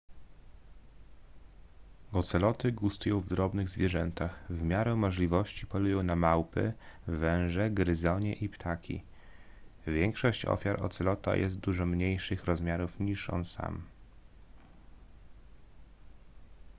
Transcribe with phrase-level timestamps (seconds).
[2.13, 6.73] oceloty gustują w drobnych zwierzętach w miarę możliwości polują na małpy
[7.07, 9.03] węże gryzonie i ptaki
[9.87, 13.83] większość ofiar ocelota jest dużo mniejszych rozmiarów niż on sam